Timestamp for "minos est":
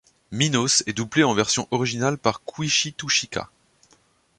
0.31-0.93